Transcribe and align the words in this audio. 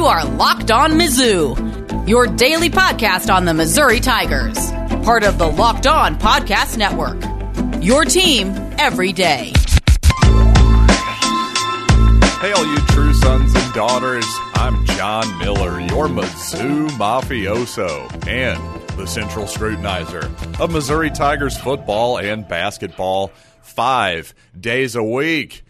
You 0.00 0.06
are 0.06 0.24
Locked 0.24 0.70
On 0.70 0.92
Mizzou, 0.92 2.08
your 2.08 2.26
daily 2.26 2.70
podcast 2.70 3.30
on 3.30 3.44
the 3.44 3.52
Missouri 3.52 4.00
Tigers, 4.00 4.56
part 5.04 5.24
of 5.24 5.36
the 5.36 5.46
Locked 5.46 5.86
On 5.86 6.18
Podcast 6.18 6.78
Network. 6.78 7.22
Your 7.84 8.06
team 8.06 8.48
every 8.78 9.12
day. 9.12 9.52
Hey, 12.40 12.52
all 12.52 12.64
you 12.64 12.78
true 12.86 13.12
sons 13.12 13.54
and 13.54 13.74
daughters. 13.74 14.24
I'm 14.54 14.86
John 14.86 15.36
Miller, 15.36 15.78
your 15.80 16.06
Mizzou 16.06 16.88
mafioso 16.92 18.26
and 18.26 18.58
the 18.98 19.06
central 19.06 19.44
scrutinizer 19.44 20.24
of 20.58 20.72
Missouri 20.72 21.10
Tigers 21.10 21.58
football 21.58 22.16
and 22.16 22.48
basketball 22.48 23.32
five 23.60 24.32
days 24.58 24.96
a 24.96 25.04
week. 25.04 25.62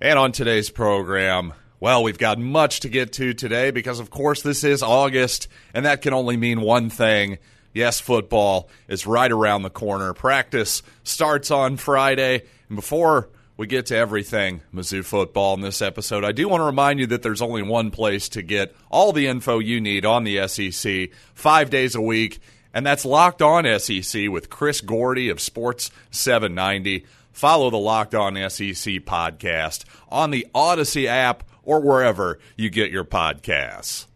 And 0.00 0.18
on 0.18 0.32
today's 0.32 0.70
program, 0.70 1.52
well, 1.80 2.02
we've 2.02 2.18
got 2.18 2.38
much 2.38 2.80
to 2.80 2.88
get 2.88 3.12
to 3.14 3.34
today 3.34 3.70
because, 3.70 4.00
of 4.00 4.10
course, 4.10 4.42
this 4.42 4.64
is 4.64 4.82
August, 4.82 5.48
and 5.74 5.84
that 5.86 6.02
can 6.02 6.12
only 6.12 6.36
mean 6.36 6.60
one 6.60 6.88
thing. 6.90 7.38
Yes, 7.74 7.98
football 8.00 8.68
is 8.86 9.06
right 9.06 9.30
around 9.30 9.62
the 9.62 9.70
corner. 9.70 10.14
Practice 10.14 10.82
starts 11.02 11.50
on 11.50 11.76
Friday. 11.76 12.42
And 12.68 12.76
before 12.76 13.28
we 13.56 13.66
get 13.66 13.86
to 13.86 13.96
everything 13.96 14.62
Mizzou 14.72 15.04
football 15.04 15.54
in 15.54 15.60
this 15.60 15.82
episode, 15.82 16.24
I 16.24 16.30
do 16.30 16.48
want 16.48 16.60
to 16.60 16.66
remind 16.66 17.00
you 17.00 17.06
that 17.08 17.22
there's 17.22 17.42
only 17.42 17.62
one 17.62 17.90
place 17.90 18.28
to 18.30 18.42
get 18.42 18.74
all 18.90 19.12
the 19.12 19.26
info 19.26 19.58
you 19.58 19.80
need 19.80 20.06
on 20.06 20.22
the 20.22 20.46
SEC 20.46 21.10
five 21.34 21.68
days 21.68 21.96
a 21.96 22.00
week, 22.00 22.38
and 22.72 22.86
that's 22.86 23.04
Locked 23.04 23.42
On 23.42 23.64
SEC 23.80 24.28
with 24.30 24.50
Chris 24.50 24.80
Gordy 24.80 25.28
of 25.28 25.40
Sports 25.40 25.90
790. 26.12 27.04
Follow 27.32 27.70
the 27.70 27.76
Locked 27.76 28.14
On 28.14 28.34
SEC 28.48 29.02
podcast 29.02 29.84
on 30.08 30.30
the 30.30 30.46
Odyssey 30.54 31.08
app 31.08 31.42
or 31.64 31.80
wherever 31.80 32.38
you 32.56 32.70
get 32.70 32.90
your 32.90 33.04
podcasts. 33.04 34.06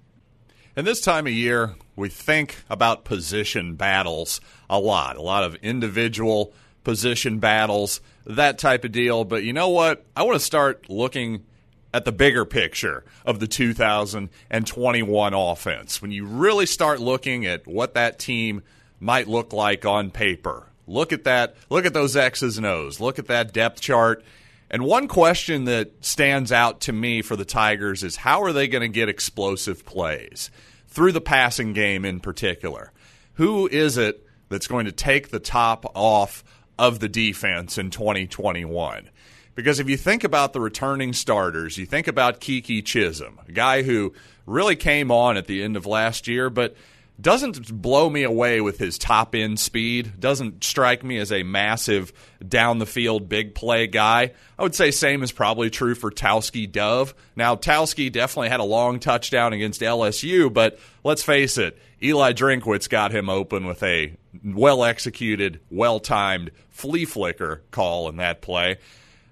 And 0.77 0.87
this 0.87 1.01
time 1.01 1.27
of 1.27 1.33
year, 1.33 1.75
we 1.97 2.09
think 2.09 2.63
about 2.71 3.05
position 3.05 3.75
battles 3.75 4.41
a 4.71 4.79
lot, 4.79 5.17
a 5.17 5.23
lot 5.23 5.43
of 5.43 5.57
individual 5.57 6.53
position 6.85 7.39
battles, 7.39 8.01
that 8.25 8.59
type 8.59 8.85
of 8.85 8.93
deal. 8.93 9.25
But 9.25 9.43
you 9.43 9.53
know 9.53 9.71
what? 9.71 10.07
I 10.17 10.23
want 10.23 10.37
to 10.37 10.45
start 10.45 10.89
looking 10.89 11.45
at 11.93 12.05
the 12.05 12.13
bigger 12.13 12.45
picture 12.45 13.05
of 13.25 13.41
the 13.41 13.47
2021 13.47 15.35
offense. 15.35 16.01
When 16.01 16.13
you 16.13 16.27
really 16.27 16.67
start 16.67 17.01
looking 17.01 17.47
at 17.47 17.67
what 17.67 17.95
that 17.95 18.19
team 18.19 18.63
might 19.01 19.27
look 19.27 19.53
like 19.53 19.85
on 19.85 20.11
paper, 20.11 20.67
look 20.87 21.13
at 21.13 21.25
that, 21.25 21.57
look 21.71 21.87
at 21.87 21.95
those 21.95 22.17
X's 22.17 22.57
and 22.57 22.67
O's, 22.67 23.01
look 23.01 23.19
at 23.19 23.27
that 23.27 23.53
depth 23.53 23.81
chart. 23.81 24.25
And 24.71 24.85
one 24.85 25.09
question 25.09 25.65
that 25.65 26.05
stands 26.05 26.53
out 26.53 26.83
to 26.83 26.93
me 26.93 27.23
for 27.23 27.37
the 27.37 27.45
Tigers 27.45 28.03
is 28.03 28.17
how 28.17 28.43
are 28.43 28.53
they 28.53 28.69
going 28.69 28.83
to 28.83 28.89
get 28.89 29.09
explosive 29.09 29.85
plays 29.87 30.51
through 30.89 31.13
the 31.13 31.21
passing 31.21 31.73
game 31.73 32.05
in 32.05 32.21
particular? 32.21 32.93
Who 33.35 33.67
is 33.67 33.97
it 33.97 34.27
that's 34.49 34.67
going 34.67 34.87
to 34.87 34.93
take 34.93 35.29
the 35.29 35.41
top 35.41 35.91
off 35.95 36.45
of 36.79 37.01
the 37.01 37.09
defense 37.09 37.79
in 37.79 37.91
2021? 37.91 39.09
Because 39.55 39.81
if 39.81 39.89
you 39.89 39.97
think 39.97 40.23
about 40.23 40.53
the 40.53 40.61
returning 40.61 41.13
starters, 41.13 41.79
you 41.79 41.87
think 41.87 42.07
about 42.07 42.41
Keke 42.41 42.83
Chism, 42.83 43.49
a 43.49 43.53
guy 43.53 43.83
who 43.83 44.13
really 44.47 44.77
came 44.77 45.11
on 45.11 45.37
at 45.37 45.47
the 45.47 45.63
end 45.63 45.77
of 45.77 45.87
last 45.87 46.29
year, 46.29 46.51
but 46.51 46.77
doesn't 47.21 47.83
blow 47.83 48.09
me 48.09 48.23
away 48.23 48.61
with 48.61 48.79
his 48.79 48.97
top 48.97 49.35
end 49.35 49.59
speed. 49.59 50.21
Doesn't 50.21 50.63
strike 50.63 51.03
me 51.03 51.19
as 51.19 51.33
a 51.33 51.43
massive 51.43 52.13
down 52.47 52.79
the 52.79 52.87
field 52.87 53.29
big 53.29 53.55
play 53.55 53.87
guy. 53.89 54.33
I 54.59 54.63
would 54.63 54.75
say 54.75 54.91
same 54.91 55.23
is 55.23 55.33
probably 55.33 55.69
true 55.69 55.95
for 55.95 56.11
Tauskie 56.11 56.71
Dove. 56.71 57.15
Now 57.35 57.57
Tauskie 57.57 58.11
definitely 58.11 58.51
had 58.51 58.61
a 58.61 58.65
long 58.65 59.01
touchdown 59.01 59.53
against 59.53 59.81
LSU, 59.81 60.53
but 60.53 60.79
let's 61.03 61.23
face 61.23 61.59
it, 61.59 61.79
Eli 62.01 62.33
Drinkwitz 62.33 62.89
got 62.89 63.11
him 63.11 63.29
open 63.29 63.67
with 63.67 63.83
a 63.83 64.17
well 64.45 64.85
executed, 64.85 65.61
well 65.71 65.99
timed 65.99 66.53
flea 66.71 67.05
flicker 67.05 67.63
call 67.73 68.09
in 68.09 68.17
that 68.19 68.41
play. 68.43 68.79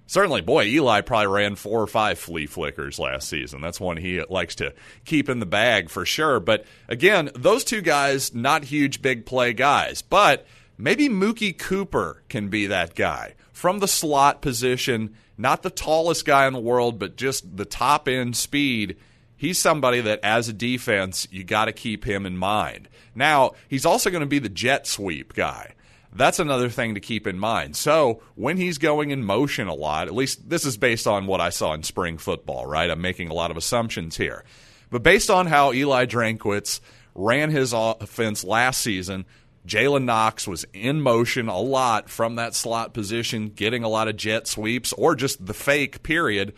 Certainly, 0.07 0.43
boy, 0.43 0.67
Eli 0.67 1.01
probably 1.01 1.27
ran 1.27 1.57
four 1.57 1.83
or 1.83 1.87
five 1.87 2.19
flea 2.19 2.47
flickers 2.47 2.99
last 2.99 3.29
season. 3.29 3.61
That's 3.61 3.81
one 3.81 3.97
he 3.97 4.23
likes 4.23 4.55
to 4.57 4.73
keep 5.05 5.29
in 5.29 5.41
the 5.41 5.47
bag 5.47 5.91
for 5.91 6.07
sure. 6.07 6.39
But 6.39 6.65
again, 6.89 7.31
those 7.35 7.65
two 7.65 7.81
guys, 7.81 8.33
not 8.33 8.65
huge 8.65 9.03
big 9.03 9.27
play 9.27 9.53
guys. 9.53 10.03
But 10.03 10.47
maybe 10.79 11.09
Mookie 11.09 11.57
Cooper 11.59 12.23
can 12.29 12.49
be 12.49 12.67
that 12.69 12.95
guy 12.95 13.35
from 13.53 13.81
the 13.81 13.89
slot 13.89 14.43
position, 14.43 15.17
not 15.37 15.63
the 15.63 15.71
tallest 15.71 16.25
guy 16.25 16.47
in 16.47 16.53
the 16.53 16.61
world, 16.61 17.01
but 17.01 17.17
just 17.17 17.57
the 17.57 17.65
top 17.65 18.07
end 18.07 18.37
speed. 18.37 18.97
He's 19.37 19.59
somebody 19.59 20.01
that, 20.01 20.21
as 20.23 20.49
a 20.49 20.53
defense, 20.53 21.27
you 21.31 21.43
got 21.43 21.67
to 21.67 21.73
keep 21.73 22.05
him 22.05 22.27
in 22.27 22.39
mind. 22.39 22.89
Now, 23.15 23.53
he's 23.69 23.85
also 23.85 24.11
going 24.11 24.21
to 24.21 24.27
be 24.27 24.39
the 24.39 24.49
jet 24.49 24.87
sweep 24.87 25.35
guy. 25.35 25.75
That's 26.17 26.39
another 26.39 26.69
thing 26.69 26.95
to 26.95 27.01
keep 27.01 27.27
in 27.27 27.39
mind. 27.39 27.77
So, 27.77 28.23
when 28.35 28.57
he's 28.57 28.79
going 28.79 29.11
in 29.11 29.25
motion 29.25 29.69
a 29.69 29.75
lot, 29.75 30.09
at 30.09 30.15
least 30.15 30.49
this 30.49 30.65
is 30.65 30.77
based 30.77 31.07
on 31.07 31.27
what 31.27 31.41
I 31.41 31.51
saw 31.51 31.75
in 31.75 31.83
spring 31.83 32.19
football, 32.19 32.67
right? 32.67 32.91
I'm 32.91 33.01
making 33.01 33.29
a 33.29 33.35
lot 33.35 33.51
of 33.51 33.57
assumptions 33.57 34.17
here. 34.17 34.45
But 34.91 35.03
based 35.03 35.31
on 35.31 35.47
how 35.47 35.73
Eli 35.73 36.07
Drinkwitz 36.07 36.81
ran 37.15 37.51
his 37.51 37.73
offense 37.75 38.45
last 38.45 38.81
season, 38.81 39.27
Jalen 39.67 40.05
Knox 40.05 40.47
was 40.47 40.65
in 40.73 41.01
motion 41.01 41.49
a 41.49 41.59
lot 41.59 42.09
from 42.09 42.37
that 42.37 42.55
slot 42.55 42.95
position, 42.95 43.49
getting 43.49 43.83
a 43.83 43.89
lot 43.89 44.09
of 44.09 44.17
jet 44.17 44.47
sweeps 44.47 44.93
or 44.93 45.17
just 45.17 45.45
the 45.45 45.55
fake, 45.55 46.03
period. 46.03 46.55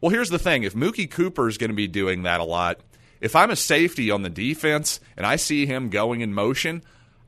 Well, 0.00 0.10
here's 0.10 0.28
the 0.28 0.38
thing 0.38 0.62
if 0.62 0.74
Mookie 0.74 1.10
Cooper 1.10 1.48
is 1.48 1.58
going 1.58 1.70
to 1.70 1.76
be 1.76 1.88
doing 1.88 2.24
that 2.24 2.40
a 2.40 2.44
lot, 2.44 2.80
if 3.20 3.34
I'm 3.34 3.50
a 3.50 3.56
safety 3.56 4.10
on 4.10 4.22
the 4.22 4.30
defense 4.30 5.00
and 5.16 5.26
I 5.26 5.36
see 5.36 5.66
him 5.66 5.88
going 5.88 6.20
in 6.20 6.34
motion, 6.34 6.82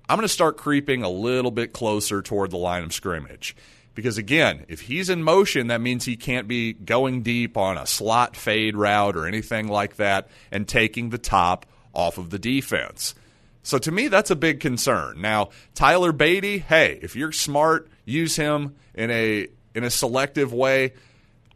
I'm 0.08 0.16
going 0.16 0.26
to 0.26 0.32
start 0.32 0.56
creeping 0.56 1.02
a 1.02 1.08
little 1.08 1.50
bit 1.50 1.72
closer 1.72 2.22
toward 2.22 2.50
the 2.50 2.58
line 2.58 2.82
of 2.82 2.92
scrimmage. 2.92 3.56
Because 3.94 4.18
again, 4.18 4.64
if 4.68 4.80
he's 4.80 5.10
in 5.10 5.22
motion, 5.22 5.66
that 5.66 5.80
means 5.80 6.04
he 6.04 6.16
can't 6.16 6.48
be 6.48 6.72
going 6.72 7.22
deep 7.22 7.56
on 7.56 7.76
a 7.76 7.86
slot 7.86 8.36
fade 8.36 8.76
route 8.76 9.16
or 9.16 9.26
anything 9.26 9.68
like 9.68 9.96
that 9.96 10.28
and 10.50 10.66
taking 10.66 11.10
the 11.10 11.18
top 11.18 11.66
off 11.92 12.16
of 12.16 12.30
the 12.30 12.38
defense. 12.38 13.14
So 13.62 13.78
to 13.78 13.92
me, 13.92 14.08
that's 14.08 14.30
a 14.30 14.36
big 14.36 14.60
concern. 14.60 15.20
Now, 15.20 15.50
Tyler 15.74 16.12
Badie, 16.12 16.62
hey, 16.62 16.98
if 17.02 17.14
you're 17.14 17.32
smart, 17.32 17.88
use 18.04 18.36
him 18.36 18.74
in 18.94 19.10
a 19.10 19.48
in 19.74 19.84
a 19.84 19.90
selective 19.90 20.52
way 20.52 20.92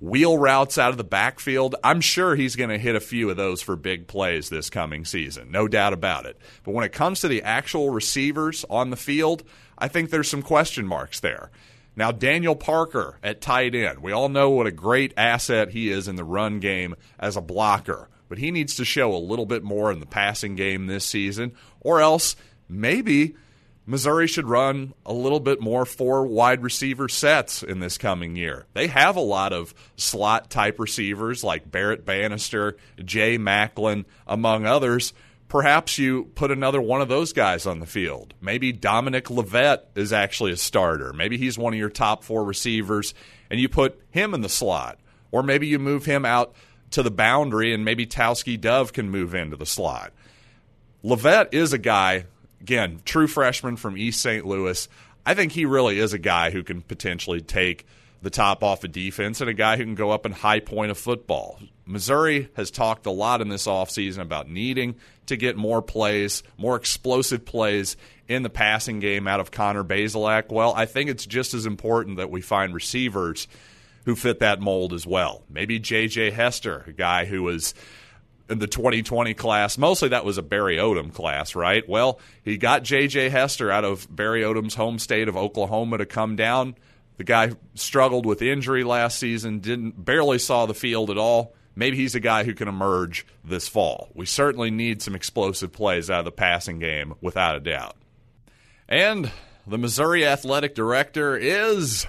wheel 0.01 0.37
routes 0.39 0.79
out 0.79 0.91
of 0.91 0.97
the 0.97 1.05
backfield. 1.05 1.75
I'm 1.83 2.01
sure 2.01 2.37
he's 2.37 2.57
going 2.57 2.71
to 2.71 2.79
hit 2.79 2.97
a 2.97 3.01
few 3.01 3.31
of 3.31 3.37
those 3.37 3.63
for 3.63 3.77
big 3.77 4.07
plays 4.07 4.49
this 4.49 4.71
coming 4.71 5.05
season, 5.05 5.51
no 5.51 5.69
doubt 5.69 5.93
about 5.93 6.27
it. 6.27 6.37
But 6.65 6.73
when 6.73 6.85
it 6.85 6.93
comes 6.93 7.21
to 7.21 7.29
the 7.29 7.43
actual 7.43 7.91
receivers 7.91 8.65
on 8.69 8.91
the 8.91 8.97
field, 8.97 9.43
I 9.79 9.89
think 9.89 10.11
there's 10.11 10.29
some 10.29 10.43
question 10.43 10.87
marks 10.87 11.21
there. 11.21 11.51
Now, 11.97 12.13
Daniel 12.13 12.55
Parker 12.55 13.19
at 13.23 13.41
tight 13.41 13.75
end. 13.75 14.01
We 14.01 14.13
all 14.13 14.29
know 14.29 14.51
what 14.51 14.67
a 14.67 14.73
great 14.73 15.15
asset 15.17 15.71
he 15.71 15.91
is 15.91 16.09
in 16.09 16.17
the 16.17 16.25
run 16.25 16.61
game 16.61 16.95
as 17.19 17.37
a 17.37 17.41
blocker, 17.41 18.11
but 18.29 18.37
he 18.37 18.51
needs 18.51 18.77
to 18.77 18.85
show 18.85 19.15
a 19.15 19.17
little 19.17 19.47
bit 19.47 19.63
more 19.63 19.91
in 19.91 20.01
the 20.01 20.07
passing 20.07 20.57
game 20.57 20.87
this 20.87 21.07
season, 21.07 21.53
or 21.81 22.03
else 22.03 22.37
maybe 22.69 23.35
Missouri 23.89 24.27
should 24.27 24.49
run 24.49 24.95
a 25.07 25.13
little 25.13 25.39
bit 25.39 25.61
more 25.61 25.87
four 25.87 26.27
wide 26.27 26.63
receiver 26.63 27.09
sets 27.09 27.63
in 27.63 27.79
this 27.79 27.97
coming 27.97 28.35
year. 28.35 28.67
They 28.75 28.89
have 28.89 29.15
a 29.15 29.21
lot 29.21 29.53
of 29.53 29.73
slot 29.97 30.51
type 30.51 30.81
receivers 30.81 31.45
like 31.45 31.71
Barrett 31.71 32.05
Banister, 32.05 32.77
Jay 33.05 33.39
Maclin, 33.39 34.05
among 34.27 34.67
others. 34.67 35.15
Perhaps 35.49 35.99
you 35.99 36.25
put 36.35 36.51
another 36.51 36.83
one 36.83 37.01
of 37.01 37.07
those 37.07 37.33
guys 37.33 37.65
on 37.65 37.79
the 37.79 37.87
field. 37.87 38.35
Maybe 38.41 38.73
Dominic 38.73 39.31
Lovett 39.31 39.87
is 39.95 40.13
actually 40.13 40.51
a 40.51 40.57
starter. 40.57 41.13
Maybe 41.13 41.39
he's 41.39 41.57
one 41.57 41.73
of 41.73 41.79
your 41.79 41.89
top 41.89 42.25
four 42.25 42.45
receivers, 42.45 43.15
and 43.49 43.61
you 43.61 43.69
put 43.69 44.01
him 44.11 44.35
in 44.35 44.41
the 44.41 44.49
slot. 44.49 44.99
Or 45.31 45.45
maybe 45.45 45.69
you 45.69 45.79
move 45.79 46.05
him 46.05 46.25
out 46.25 46.57
to 46.91 47.05
the 47.05 47.13
boundary, 47.13 47.73
and 47.73 47.85
maybe 47.85 48.07
Tauskie 48.07 48.61
Dove 48.61 48.93
can 48.93 49.09
move 49.09 49.37
into 49.37 49.57
the 49.57 49.67
slot. 49.67 50.13
Lovett 51.05 51.51
is 51.53 51.73
a 51.73 51.79
guy 51.79 52.25
again, 52.67 53.01
true 53.05 53.29
freshman 53.29 53.77
from 53.77 53.97
East 53.97 54.21
St. 54.21 54.45
Louis. 54.45 54.89
I 55.25 55.35
think 55.35 55.53
he 55.53 55.67
really 55.67 56.01
is 56.01 56.13
a 56.13 56.19
guy 56.19 56.51
who 56.51 56.65
can 56.65 56.83
potentially 56.83 57.41
take 57.41 57.87
the 58.23 58.31
top 58.31 58.65
off 58.65 58.83
of 58.83 58.91
defense 58.91 59.41
and 59.41 59.49
a 59.49 59.55
guy 59.55 59.77
who 59.77 59.85
can 59.85 59.95
go 59.95 60.11
up 60.11 60.25
and 60.25 60.35
high 60.35 60.59
point 60.59 60.91
of 60.91 60.99
football. 60.99 61.61
Missouri 61.85 62.49
has 62.57 62.73
talked 62.73 63.07
a 63.07 63.13
lot 63.13 63.41
in 63.41 63.51
this 63.51 63.69
offseason 63.69 64.19
about 64.19 64.51
needing 64.51 64.97
to 65.27 65.37
get 65.37 65.57
more 65.57 65.81
plays, 65.81 66.43
more 66.59 66.75
explosive 66.75 67.45
plays 67.45 67.97
in 68.27 68.43
the 68.43 68.51
passing 68.51 68.99
game 68.99 69.29
out 69.29 69.39
of 69.39 69.53
Connor 69.53 69.85
Bazelak. 69.85 70.51
Well, 70.51 70.75
I 70.75 70.87
think 70.87 71.09
it's 71.09 71.25
just 71.25 71.55
as 71.55 71.67
important 71.67 72.17
that 72.17 72.33
we 72.33 72.41
find 72.41 72.75
receivers 72.75 73.47
who 74.07 74.17
fit 74.17 74.41
that 74.41 74.61
mold 74.61 74.93
as 74.93 75.07
well. 75.07 75.45
Maybe 75.49 75.79
J.J. 75.79 76.33
Hester, 76.33 76.83
a 76.89 76.93
guy 76.93 77.27
who 77.27 77.45
was– 77.45 77.75
in 78.49 78.59
the 78.59 78.67
2020 78.67 79.35
class. 79.35 79.77
Mostly 79.77 80.09
that 80.11 80.25
was 80.25 80.39
a 80.39 80.43
Barry 80.43 80.77
Odom 80.77 81.13
class, 81.13 81.55
right? 81.55 81.87
Well, 81.89 82.21
he 82.43 82.57
got 82.57 82.83
J.J. 82.85 83.31
Hester 83.31 83.71
out 83.71 83.85
of 83.85 84.07
Barry 84.15 84.43
Odom's 84.43 84.75
home 84.75 84.99
state 84.99 85.29
of 85.29 85.37
Oklahoma 85.37 85.99
to 85.99 86.07
come 86.07 86.37
down. 86.37 86.77
The 87.17 87.25
guy 87.25 87.53
struggled 87.75 88.27
with 88.27 88.43
injury 88.43 88.85
last 88.85 89.19
season, 89.19 89.61
didn't 89.61 90.05
barely 90.05 90.39
saw 90.39 90.67
the 90.67 90.75
field 90.75 91.11
at 91.11 91.19
all. 91.19 91.55
maybe 91.77 91.97
he's 91.97 92.15
a 92.15 92.21
guy 92.21 92.43
who 92.43 92.55
can 92.55 92.67
emerge 92.69 93.27
this 93.45 93.69
fall. 93.69 94.09
We 94.15 94.27
certainly 94.27 94.71
need 94.71 95.03
some 95.03 95.15
explosive 95.15 95.73
plays 95.73 96.11
out 96.11 96.21
of 96.21 96.25
the 96.25 96.33
passing 96.33 96.79
game, 96.79 97.15
without 97.21 97.57
a 97.57 97.61
doubt. 97.61 97.97
And 98.89 99.31
the 99.67 99.79
Missouri 99.79 100.27
athletic 100.27 100.75
director 100.75 101.37
is. 101.37 102.07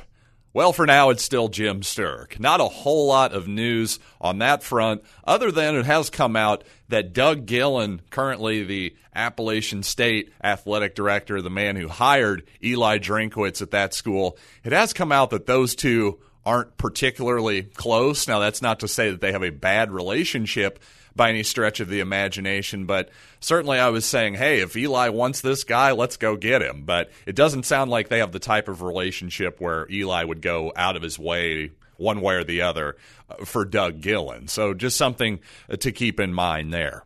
Well, 0.57 0.73
for 0.73 0.87
now, 0.87 1.11
it's 1.11 1.23
still 1.23 1.49
Jim 1.49 1.81
Sterk. 1.81 2.39
Not 2.39 2.61
a 2.61 2.67
whole 2.67 3.05
lot 3.05 3.31
of 3.31 3.47
news 3.47 3.99
on 4.19 4.39
that 4.39 4.63
front, 4.63 5.03
other 5.23 5.51
than 5.51 5.75
it 5.75 5.85
has 5.85 6.09
come 6.09 6.35
out 6.35 6.63
that 6.89 7.13
Doug 7.13 7.45
Gillin, 7.45 8.01
currently 8.09 8.63
the 8.63 8.95
Appalachian 9.13 9.83
State 9.83 10.33
athletic 10.43 10.95
director, 10.95 11.43
the 11.43 11.51
man 11.51 11.75
who 11.75 11.87
hired 11.87 12.41
Eli 12.63 12.97
Drinkwitz 12.97 13.61
at 13.61 13.69
that 13.69 13.93
school, 13.93 14.35
it 14.63 14.71
has 14.71 14.93
come 14.93 15.11
out 15.11 15.29
that 15.29 15.45
those 15.45 15.75
two 15.75 16.17
aren't 16.43 16.75
particularly 16.77 17.61
close. 17.61 18.27
Now, 18.27 18.39
that's 18.39 18.63
not 18.63 18.79
to 18.79 18.87
say 18.87 19.11
that 19.11 19.21
they 19.21 19.33
have 19.33 19.43
a 19.43 19.51
bad 19.51 19.91
relationship 19.91 20.79
by 21.17 21.29
any 21.29 21.43
stretch 21.43 21.79
of 21.79 21.89
the 21.89 21.99
imagination, 21.99 22.85
but 22.85 23.09
certainly 23.39 23.79
I 23.79 23.89
was 23.89 24.05
saying, 24.05 24.35
hey, 24.35 24.61
if 24.61 24.77
Eli 24.77 25.09
wants 25.09 25.41
this 25.41 25.63
guy, 25.63 25.91
let's 25.91 26.17
go 26.17 26.37
get 26.37 26.61
him. 26.61 26.83
But 26.85 27.11
it 27.25 27.35
doesn't 27.35 27.65
sound 27.65 27.91
like 27.91 28.07
they 28.07 28.19
have 28.19 28.31
the 28.31 28.39
type 28.39 28.67
of 28.67 28.81
relationship 28.81 29.59
where 29.59 29.91
Eli 29.91 30.23
would 30.23 30.41
go 30.41 30.71
out 30.75 30.95
of 30.95 31.01
his 31.01 31.19
way 31.19 31.71
one 31.97 32.21
way 32.21 32.35
or 32.35 32.43
the 32.43 32.61
other 32.61 32.95
uh, 33.29 33.43
for 33.43 33.65
Doug 33.65 34.01
Gillin. 34.01 34.47
So 34.47 34.73
just 34.73 34.97
something 34.97 35.39
to 35.79 35.91
keep 35.91 36.19
in 36.19 36.33
mind 36.33 36.73
there. 36.73 37.03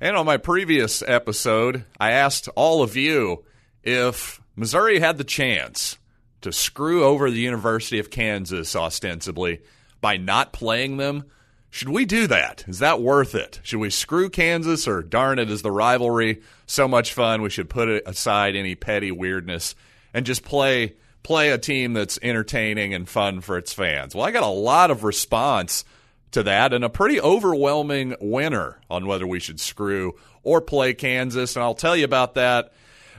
And 0.00 0.16
on 0.16 0.26
my 0.26 0.38
previous 0.38 1.02
episode, 1.06 1.84
I 2.00 2.12
asked 2.12 2.48
all 2.56 2.82
of 2.82 2.96
you 2.96 3.44
if 3.82 4.40
Missouri 4.56 4.98
had 4.98 5.18
the 5.18 5.24
chance 5.24 5.98
to 6.40 6.52
screw 6.52 7.04
over 7.04 7.30
the 7.30 7.40
University 7.40 7.98
of 7.98 8.10
Kansas 8.10 8.74
ostensibly 8.74 9.60
by 10.00 10.16
not 10.16 10.52
playing 10.52 10.96
them. 10.96 11.24
Should 11.70 11.90
we 11.90 12.04
do 12.04 12.26
that? 12.26 12.64
Is 12.66 12.80
that 12.80 13.00
worth 13.00 13.34
it? 13.34 13.60
Should 13.62 13.78
we 13.78 13.90
screw 13.90 14.28
Kansas 14.28 14.88
or 14.88 15.02
darn 15.02 15.38
it, 15.38 15.50
is 15.50 15.62
the 15.62 15.70
rivalry 15.70 16.42
so 16.66 16.88
much 16.88 17.14
fun 17.14 17.42
we 17.42 17.50
should 17.50 17.70
put 17.70 17.88
aside 18.06 18.56
any 18.56 18.74
petty 18.74 19.12
weirdness 19.12 19.74
and 20.12 20.26
just 20.26 20.44
play 20.44 20.94
play 21.22 21.50
a 21.50 21.58
team 21.58 21.92
that's 21.92 22.18
entertaining 22.22 22.92
and 22.94 23.08
fun 23.08 23.40
for 23.40 23.56
its 23.56 23.72
fans? 23.72 24.14
Well, 24.14 24.24
I 24.24 24.32
got 24.32 24.42
a 24.42 24.48
lot 24.48 24.90
of 24.90 25.04
response 25.04 25.84
to 26.32 26.42
that 26.42 26.72
and 26.72 26.84
a 26.84 26.88
pretty 26.88 27.20
overwhelming 27.20 28.16
winner 28.20 28.80
on 28.88 29.06
whether 29.06 29.26
we 29.26 29.40
should 29.40 29.60
screw 29.60 30.14
or 30.42 30.60
play 30.60 30.94
Kansas, 30.94 31.54
and 31.54 31.62
I'll 31.62 31.74
tell 31.74 31.96
you 31.96 32.04
about 32.04 32.34
that 32.34 32.72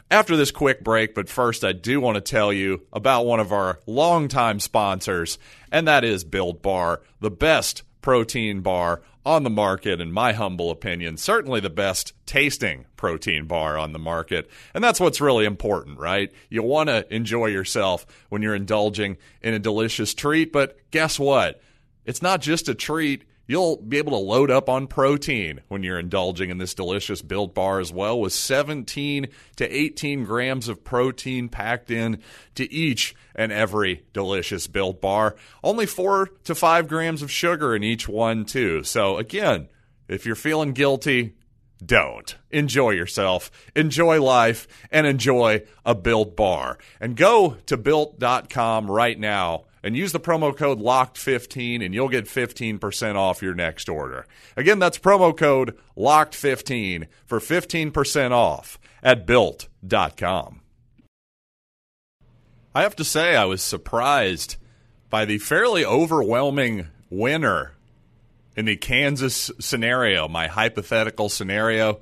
after 0.09 0.35
this 0.35 0.51
quick 0.51 0.83
break, 0.83 1.15
but 1.15 1.29
first, 1.29 1.63
I 1.63 1.71
do 1.71 2.01
want 2.01 2.15
to 2.15 2.21
tell 2.21 2.51
you 2.51 2.85
about 2.91 3.25
one 3.25 3.39
of 3.39 3.53
our 3.53 3.79
longtime 3.87 4.59
sponsors, 4.59 5.39
and 5.71 5.87
that 5.87 6.03
is 6.03 6.25
Built 6.25 6.61
Bar, 6.61 7.01
the 7.21 7.31
best 7.31 7.83
protein 8.01 8.61
bar 8.61 9.01
on 9.25 9.43
the 9.43 9.49
market, 9.49 10.01
in 10.01 10.11
my 10.11 10.33
humble 10.33 10.71
opinion. 10.71 11.15
Certainly 11.17 11.59
the 11.59 11.69
best 11.69 12.13
tasting 12.25 12.85
protein 12.97 13.45
bar 13.45 13.77
on 13.77 13.93
the 13.93 13.99
market. 13.99 14.49
And 14.73 14.83
that's 14.83 14.99
what's 14.99 15.21
really 15.21 15.45
important, 15.45 15.99
right? 15.99 16.31
You 16.49 16.63
want 16.63 16.89
to 16.89 17.13
enjoy 17.13 17.47
yourself 17.47 18.05
when 18.29 18.41
you're 18.41 18.55
indulging 18.55 19.17
in 19.41 19.53
a 19.53 19.59
delicious 19.59 20.13
treat, 20.13 20.51
but 20.51 20.77
guess 20.89 21.19
what? 21.19 21.61
It's 22.05 22.21
not 22.21 22.41
just 22.41 22.67
a 22.67 22.73
treat 22.73 23.25
You'll 23.51 23.75
be 23.75 23.97
able 23.97 24.13
to 24.13 24.25
load 24.25 24.49
up 24.49 24.69
on 24.69 24.87
protein 24.87 25.59
when 25.67 25.83
you're 25.83 25.99
indulging 25.99 26.51
in 26.51 26.57
this 26.57 26.73
delicious 26.73 27.21
built 27.21 27.53
bar 27.53 27.81
as 27.81 27.91
well, 27.91 28.17
with 28.17 28.31
17 28.31 29.27
to 29.57 29.75
18 29.75 30.23
grams 30.23 30.69
of 30.69 30.85
protein 30.85 31.49
packed 31.49 31.91
in 31.91 32.21
to 32.55 32.71
each 32.71 33.13
and 33.35 33.51
every 33.51 34.05
delicious 34.13 34.67
built 34.67 35.01
bar. 35.01 35.35
Only 35.65 35.85
four 35.85 36.27
to 36.45 36.55
five 36.55 36.87
grams 36.87 37.21
of 37.21 37.29
sugar 37.29 37.75
in 37.75 37.83
each 37.83 38.07
one, 38.07 38.45
too. 38.45 38.83
So, 38.83 39.17
again, 39.17 39.67
if 40.07 40.25
you're 40.25 40.35
feeling 40.35 40.71
guilty, 40.71 41.33
don't. 41.85 42.33
Enjoy 42.51 42.91
yourself, 42.91 43.51
enjoy 43.75 44.21
life, 44.21 44.65
and 44.91 45.05
enjoy 45.05 45.63
a 45.85 45.93
built 45.93 46.37
bar. 46.37 46.77
And 47.01 47.17
go 47.17 47.57
to 47.65 47.75
built.com 47.75 48.89
right 48.89 49.19
now 49.19 49.65
and 49.83 49.95
use 49.95 50.11
the 50.11 50.19
promo 50.19 50.55
code 50.55 50.79
LOCKED15 50.79 51.83
and 51.83 51.93
you'll 51.93 52.09
get 52.09 52.25
15% 52.25 53.15
off 53.15 53.41
your 53.41 53.55
next 53.55 53.89
order. 53.89 54.25
Again, 54.55 54.79
that's 54.79 54.97
promo 54.97 55.35
code 55.35 55.77
LOCKED15 55.97 57.07
for 57.25 57.39
15% 57.39 58.31
off 58.31 58.79
at 59.03 59.25
built.com. 59.25 60.61
I 62.73 62.83
have 62.83 62.95
to 62.97 63.03
say, 63.03 63.35
I 63.35 63.45
was 63.45 63.61
surprised 63.61 64.55
by 65.09 65.25
the 65.25 65.39
fairly 65.39 65.83
overwhelming 65.83 66.87
winner 67.09 67.73
in 68.55 68.65
the 68.65 68.77
Kansas 68.77 69.51
scenario, 69.59 70.27
my 70.27 70.47
hypothetical 70.47 71.27
scenario. 71.27 71.99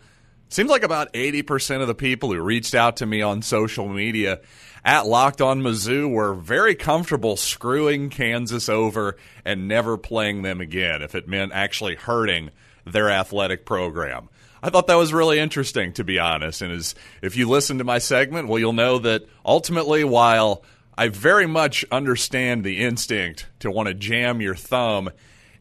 Seems 0.51 0.71
like 0.71 0.81
about 0.81 1.13
80% 1.13 1.81
of 1.81 1.87
the 1.87 1.93
people 1.93 2.33
who 2.33 2.41
reached 2.41 2.73
out 2.73 2.97
to 2.97 3.05
me 3.05 3.21
on 3.21 3.43
social 3.43 3.87
media 3.87 4.41
at 4.83 5.05
Locked 5.05 5.41
On 5.41 5.61
Mizzou 5.61 6.09
were 6.09 6.33
very 6.33 6.73
comfortable 6.73 7.37
screwing 7.37 8.09
Kansas 8.09 8.67
over 8.67 9.15
and 9.45 9.67
never 9.67 9.95
playing 9.95 10.41
them 10.41 10.59
again 10.59 11.03
if 11.03 11.13
it 11.13 11.27
meant 11.27 11.51
actually 11.53 11.93
hurting 11.93 12.49
their 12.83 13.11
athletic 13.11 13.63
program. 13.63 14.27
I 14.63 14.71
thought 14.71 14.87
that 14.87 14.95
was 14.95 15.13
really 15.13 15.37
interesting, 15.37 15.93
to 15.93 16.03
be 16.03 16.17
honest. 16.17 16.63
And 16.63 16.71
as 16.71 16.95
if 17.21 17.37
you 17.37 17.47
listen 17.47 17.77
to 17.77 17.83
my 17.83 17.99
segment, 17.99 18.47
well, 18.47 18.57
you'll 18.57 18.73
know 18.73 18.97
that 18.97 19.25
ultimately, 19.45 20.03
while 20.03 20.63
I 20.97 21.09
very 21.09 21.45
much 21.45 21.85
understand 21.91 22.63
the 22.63 22.81
instinct 22.81 23.45
to 23.59 23.69
want 23.69 23.87
to 23.87 23.93
jam 23.93 24.41
your 24.41 24.55
thumb 24.55 25.11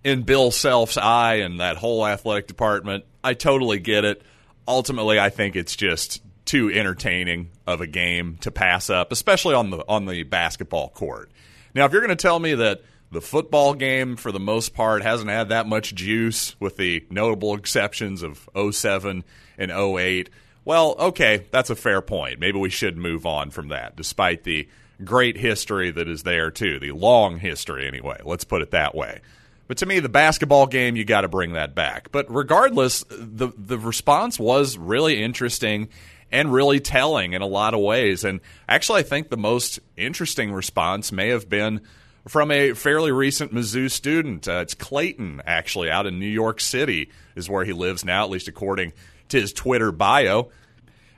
in 0.03 0.23
Bill 0.23 0.51
Self's 0.51 0.97
eye 0.97 1.35
and 1.35 1.61
that 1.61 1.77
whole 1.77 2.07
athletic 2.07 2.47
department, 2.47 3.05
I 3.23 3.35
totally 3.35 3.81
get 3.81 4.07
it. 4.07 4.23
Ultimately, 4.69 5.19
I 5.19 5.31
think 5.31 5.57
it's 5.57 5.75
just 5.75 6.23
too 6.45 6.71
entertaining 6.71 7.51
of 7.67 7.81
a 7.81 7.87
game 7.87 8.37
to 8.43 8.51
pass 8.51 8.91
up, 8.91 9.11
especially 9.11 9.55
on 9.55 9.71
the 9.71 9.79
on 9.89 10.07
the 10.07 10.23
basketball 10.23 10.91
court. 10.91 11.31
Now, 11.75 11.87
if 11.87 11.93
you're 11.93 12.03
going 12.03 12.17
to 12.17 12.23
tell 12.23 12.39
me 12.39 12.55
that 12.55 12.83
the 13.11 13.21
football 13.21 13.75
game, 13.75 14.17
for 14.17 14.31
the 14.31 14.41
most 14.41 14.75
part, 14.75 15.03
hasn't 15.03 15.31
had 15.31 15.49
that 15.49 15.67
much 15.67 15.95
juice, 15.95 16.55
with 16.61 16.77
the 16.77 17.07
notable 17.11 17.55
exceptions 17.55 18.23
of 18.23 18.49
07 18.71 19.25
and 19.57 19.71
08, 19.71 20.29
well, 20.65 20.95
okay, 20.99 21.47
that's 21.51 21.71
a 21.71 21.77
fair 21.77 22.03
point. 22.03 22.39
Maybe 22.39 22.59
we 22.59 22.69
should 22.69 22.99
move 22.99 23.25
on 23.25 23.51
from 23.51 23.69
that, 23.69 23.97
despite 23.97 24.45
the 24.45 24.69
great 25.03 25.39
history 25.39 25.91
that 25.91 26.09
is 26.09 26.25
there, 26.25 26.51
too. 26.51 26.79
The 26.79 26.93
long 26.93 27.39
history, 27.39 27.87
anyway. 27.87 28.21
Let's 28.23 28.45
put 28.45 28.61
it 28.61 28.73
that 28.73 28.95
way. 28.95 29.21
But 29.69 29.77
to 29.79 29.87
me, 29.87 30.01
the 30.01 30.09
basketball 30.09 30.67
game, 30.67 30.97
you 30.97 31.05
got 31.05 31.21
to 31.21 31.29
bring 31.29 31.53
that 31.53 31.75
back. 31.75 32.11
But 32.11 32.27
regardless, 32.35 33.05
the 33.11 33.53
the 33.57 33.79
response 33.79 34.39
was 34.39 34.77
really 34.77 35.23
interesting 35.23 35.89
and 36.33 36.53
really 36.53 36.81
telling 36.81 37.35
in 37.35 37.43
a 37.43 37.47
lot 37.47 37.75
of 37.75 37.81
ways. 37.81 38.25
And 38.25 38.41
actually, 38.69 39.01
I 39.01 39.05
think 39.05 39.29
the 39.29 39.37
most 39.37 39.79
interesting 39.97 40.53
response 40.53 41.13
may 41.13 41.29
have 41.29 41.49
been 41.49 41.83
from 42.27 42.51
a 42.51 42.73
fairly 42.73 43.13
recent 43.13 43.53
Mizzou 43.53 43.91
student. 43.91 44.47
Uh, 44.49 44.61
it's 44.63 44.75
Clayton, 44.75 45.43
actually, 45.47 45.91
out 45.91 46.07
in 46.07 46.19
New 46.19 46.27
York 46.27 46.61
City, 46.61 47.11
is 47.35 47.49
where 47.49 47.65
he 47.65 47.73
lives 47.73 48.05
now, 48.05 48.25
at 48.25 48.31
least 48.31 48.49
according 48.49 48.93
to 49.29 49.41
his 49.41 49.53
Twitter 49.53 49.93
bio. 49.93 50.51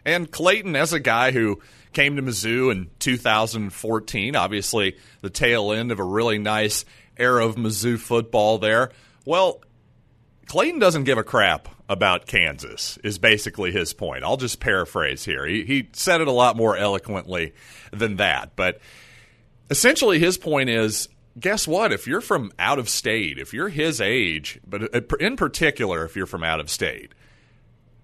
And 0.04 0.30
Clayton, 0.30 0.76
as 0.76 0.92
a 0.92 1.00
guy 1.00 1.32
who 1.32 1.60
came 1.92 2.16
to 2.16 2.22
Mizzou 2.22 2.70
in 2.70 2.88
2014, 3.00 4.36
obviously 4.36 4.96
the 5.20 5.30
tail 5.30 5.72
end 5.72 5.90
of 5.90 5.98
a 5.98 6.04
really 6.04 6.38
nice 6.38 6.84
era 7.20 7.44
of 7.44 7.56
Mizzou 7.56 7.98
football 7.98 8.58
there. 8.58 8.90
Well, 9.24 9.62
Clayton 10.46 10.80
doesn't 10.80 11.04
give 11.04 11.18
a 11.18 11.22
crap 11.22 11.68
about 11.88 12.26
Kansas, 12.26 12.98
is 13.04 13.18
basically 13.18 13.72
his 13.72 13.92
point. 13.92 14.24
I'll 14.24 14.36
just 14.36 14.60
paraphrase 14.60 15.24
here. 15.24 15.46
He, 15.46 15.64
he 15.64 15.88
said 15.92 16.20
it 16.20 16.28
a 16.28 16.32
lot 16.32 16.56
more 16.56 16.76
eloquently 16.76 17.52
than 17.92 18.16
that. 18.16 18.56
But 18.56 18.80
essentially, 19.70 20.18
his 20.18 20.38
point 20.38 20.70
is 20.70 21.08
guess 21.38 21.66
what? 21.68 21.92
If 21.92 22.06
you're 22.06 22.20
from 22.20 22.52
out 22.58 22.78
of 22.78 22.88
state, 22.88 23.38
if 23.38 23.54
you're 23.54 23.68
his 23.68 24.00
age, 24.00 24.60
but 24.66 24.94
uh, 24.94 25.16
in 25.18 25.36
particular, 25.36 26.04
if 26.04 26.16
you're 26.16 26.26
from 26.26 26.44
out 26.44 26.60
of 26.60 26.70
state, 26.70 27.12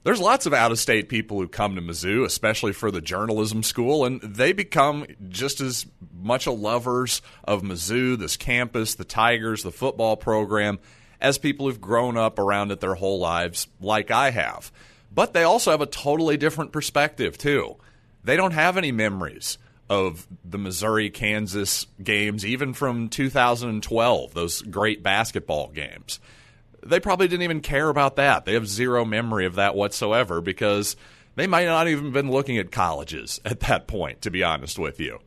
there's 0.07 0.21
lots 0.21 0.47
of 0.47 0.55
out 0.55 0.71
of 0.71 0.79
state 0.79 1.09
people 1.09 1.41
who 1.41 1.49
come 1.49 1.75
to 1.75 1.83
Mizzou, 1.83 2.25
especially 2.25 2.73
for 2.73 2.93
the 2.93 3.01
journalism 3.01 3.65
school, 3.65 4.05
and 4.05 4.21
they 4.21 4.53
become 4.53 5.05
just 5.29 5.61
as 5.61 5.85
much 6.17 6.47
a 6.47 6.53
lovers 6.53 7.23
of 7.43 7.63
Mizzou, 7.63 8.17
this 8.17 8.37
campus, 8.37 8.95
the 8.95 9.05
Tigers, 9.05 9.65
the 9.65 9.73
football 9.73 10.17
program, 10.17 10.79
as 11.21 11.39
people 11.39 11.67
who've 11.67 11.81
grown 11.81 12.17
up 12.17 12.39
around 12.39 12.71
it 12.71 12.79
their 12.79 12.95
whole 12.95 13.19
lives, 13.19 13.67
like 13.81 14.13
I 14.13 14.31
have. 14.31 14.71
But 15.13 15.33
they 15.33 15.43
also 15.43 15.73
have 15.73 15.81
a 15.81 15.87
totally 15.87 16.37
different 16.37 16.71
perspective, 16.71 17.37
too. 17.37 17.75
They 18.23 18.37
don't 18.37 18.53
have 18.53 18.77
any 18.77 18.93
memories 18.93 19.59
of 19.91 20.29
the 20.45 20.59
Missouri 20.59 21.11
Kansas 21.11 21.89
games, 22.01 22.47
even 22.47 22.75
from 22.75 23.09
2012, 23.09 24.35
those 24.35 24.63
great 24.63 25.03
basketball 25.03 25.71
games. 25.71 26.21
They 26.89 27.01
probably 27.01 27.29
didn't 27.29 27.43
even 27.43 27.61
care 27.61 27.89
about 27.89 28.17
that. 28.17 28.45
They 28.45 28.55
have 28.55 28.69
zero 28.69 29.05
memory 29.05 29.47
of 29.47 29.57
that 29.57 29.75
whatsoever 29.75 30.41
because 30.41 30.97
they 31.35 31.47
might 31.47 31.67
not 31.67 31.89
even 31.89 32.13
been 32.13 32.31
looking 32.31 32.59
at 32.59 32.71
colleges 32.71 33.41
at 33.45 33.61
that 33.61 33.87
point, 33.87 34.23
to 34.23 34.31
be 34.31 34.43
honest 34.43 34.79
with 34.79 35.01
you. 35.01 35.19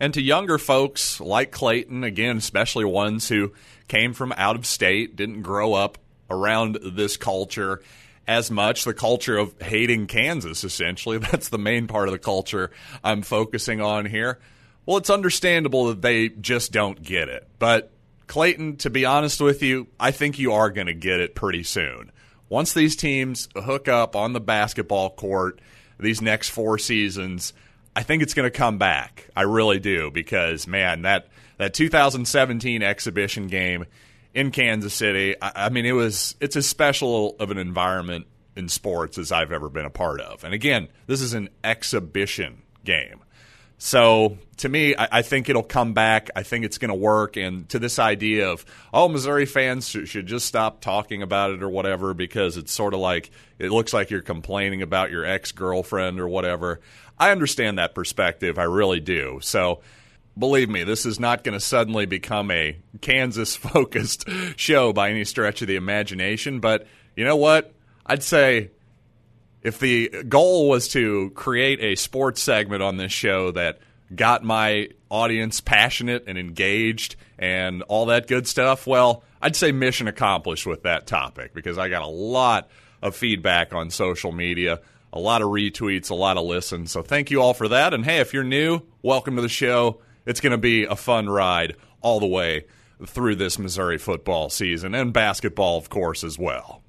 And 0.00 0.12
to 0.14 0.22
younger 0.22 0.58
folks 0.58 1.20
like 1.20 1.52
Clayton, 1.52 2.04
again, 2.04 2.36
especially 2.36 2.84
ones 2.84 3.28
who 3.28 3.52
came 3.88 4.12
from 4.12 4.32
out 4.36 4.56
of 4.56 4.66
state, 4.66 5.16
didn't 5.16 5.42
grow 5.42 5.74
up 5.74 5.98
around 6.28 6.78
this 6.82 7.16
culture 7.16 7.80
as 8.26 8.50
much, 8.50 8.84
the 8.84 8.94
culture 8.94 9.36
of 9.36 9.54
hating 9.60 10.06
Kansas, 10.06 10.64
essentially. 10.64 11.18
That's 11.30 11.48
the 11.48 11.58
main 11.58 11.86
part 11.86 12.08
of 12.08 12.12
the 12.12 12.18
culture 12.18 12.70
I'm 13.02 13.22
focusing 13.22 13.80
on 13.80 14.06
here. 14.06 14.40
Well, 14.86 14.96
it's 14.98 15.10
understandable 15.10 15.86
that 15.86 16.02
they 16.02 16.28
just 16.28 16.72
don't 16.72 17.02
get 17.02 17.28
it. 17.28 17.48
But 17.58 17.90
Clayton, 18.26 18.76
to 18.78 18.90
be 18.90 19.04
honest 19.04 19.40
with 19.40 19.62
you, 19.62 19.86
I 19.98 20.10
think 20.10 20.38
you 20.38 20.52
are 20.52 20.70
going 20.70 20.86
to 20.86 20.94
get 20.94 21.20
it 21.20 21.34
pretty 21.34 21.62
soon. 21.62 22.10
Once 22.48 22.72
these 22.72 22.96
teams 22.96 23.48
hook 23.56 23.88
up 23.88 24.14
on 24.16 24.32
the 24.32 24.40
basketball 24.40 25.10
court, 25.10 25.60
these 25.98 26.20
next 26.20 26.50
four 26.50 26.78
seasons, 26.78 27.52
I 27.96 28.02
think 28.02 28.22
it's 28.22 28.34
going 28.34 28.50
to 28.50 28.56
come 28.56 28.78
back. 28.78 29.28
I 29.36 29.42
really 29.42 29.78
do 29.78 30.10
because 30.10 30.66
man, 30.66 31.02
that 31.02 31.28
that 31.58 31.74
2017 31.74 32.82
exhibition 32.82 33.46
game 33.46 33.86
in 34.34 34.50
Kansas 34.50 34.94
City, 34.94 35.36
I, 35.40 35.66
I 35.66 35.68
mean, 35.68 35.86
it 35.86 35.92
was 35.92 36.34
it's 36.40 36.56
as 36.56 36.66
special 36.66 37.36
of 37.38 37.50
an 37.50 37.58
environment 37.58 38.26
in 38.56 38.68
sports 38.68 39.18
as 39.18 39.32
I've 39.32 39.52
ever 39.52 39.68
been 39.68 39.84
a 39.84 39.90
part 39.90 40.20
of. 40.20 40.44
And 40.44 40.54
again, 40.54 40.88
this 41.06 41.20
is 41.20 41.34
an 41.34 41.48
exhibition 41.62 42.62
game. 42.84 43.20
So 43.78 44.38
to 44.58 44.68
me, 44.68 44.94
I, 44.94 45.18
I, 45.18 45.22
think 45.22 45.48
it'll 45.48 45.62
come 45.62 45.94
back. 45.94 46.30
I 46.34 46.42
think 46.42 46.64
it's 46.64 46.78
going 46.78 46.90
to 46.90 46.94
work. 46.94 47.36
And 47.36 47.68
to 47.70 47.78
this 47.78 47.98
idea 47.98 48.50
of, 48.50 48.64
oh, 48.92 49.08
Missouri 49.08 49.46
fans 49.46 49.88
should, 49.88 50.08
should 50.08 50.26
just 50.26 50.46
stop 50.46 50.80
talking 50.80 51.22
about 51.22 51.50
it 51.50 51.62
or 51.62 51.68
whatever 51.68 52.14
because 52.14 52.56
it's 52.56 52.72
sort 52.72 52.94
of 52.94 53.00
like 53.00 53.30
it 53.58 53.70
looks 53.70 53.92
like 53.92 54.10
you're 54.10 54.22
complaining 54.22 54.82
about 54.82 55.10
your 55.10 55.24
ex 55.24 55.52
girlfriend 55.52 56.20
or 56.20 56.28
whatever. 56.28 56.80
I 57.18 57.30
understand 57.30 57.78
that 57.78 57.94
perspective. 57.94 58.58
I 58.58 58.64
really 58.64 59.00
do. 59.00 59.38
So 59.42 59.80
believe 60.38 60.68
me, 60.68 60.84
this 60.84 61.06
is 61.06 61.20
not 61.20 61.44
going 61.44 61.58
to 61.58 61.64
suddenly 61.64 62.06
become 62.06 62.50
a 62.50 62.76
Kansas 63.00 63.56
focused 63.56 64.28
show 64.56 64.92
by 64.92 65.10
any 65.10 65.24
stretch 65.24 65.62
of 65.62 65.68
the 65.68 65.76
imagination. 65.76 66.60
But 66.60 66.86
you 67.16 67.24
know 67.24 67.36
what? 67.36 67.72
I'd 68.06 68.22
say 68.22 68.70
if 69.64 69.78
the 69.78 70.24
goal 70.28 70.68
was 70.68 70.88
to 70.88 71.30
create 71.30 71.80
a 71.80 71.96
sports 71.96 72.42
segment 72.42 72.82
on 72.82 72.98
this 72.98 73.10
show 73.10 73.50
that 73.52 73.78
got 74.14 74.44
my 74.44 74.90
audience 75.10 75.62
passionate 75.62 76.24
and 76.26 76.36
engaged 76.36 77.16
and 77.38 77.82
all 77.82 78.06
that 78.06 78.26
good 78.26 78.46
stuff, 78.46 78.86
well, 78.86 79.24
I'd 79.40 79.56
say 79.56 79.72
mission 79.72 80.06
accomplished 80.06 80.66
with 80.66 80.82
that 80.82 81.06
topic 81.06 81.54
because 81.54 81.78
I 81.78 81.88
got 81.88 82.02
a 82.02 82.06
lot 82.06 82.68
of 83.02 83.16
feedback 83.16 83.72
on 83.72 83.88
social 83.88 84.32
media, 84.32 84.80
a 85.14 85.18
lot 85.18 85.40
of 85.40 85.48
retweets, 85.48 86.10
a 86.10 86.14
lot 86.14 86.36
of 86.36 86.44
listens. 86.44 86.92
So 86.92 87.02
thank 87.02 87.30
you 87.30 87.40
all 87.40 87.54
for 87.54 87.68
that. 87.68 87.94
And 87.94 88.04
hey, 88.04 88.18
if 88.18 88.34
you're 88.34 88.44
new, 88.44 88.82
welcome 89.02 89.36
to 89.36 89.42
the 89.42 89.48
show. 89.48 90.00
It's 90.26 90.40
going 90.40 90.52
to 90.52 90.58
be 90.58 90.84
a 90.84 90.96
fun 90.96 91.28
ride 91.28 91.76
all 92.02 92.20
the 92.20 92.26
way 92.26 92.66
through 93.06 93.36
this 93.36 93.58
Missouri 93.58 93.98
football 93.98 94.50
season 94.50 94.94
and 94.94 95.12
basketball, 95.12 95.78
of 95.78 95.88
course, 95.88 96.22
as 96.22 96.38
well. 96.38 96.82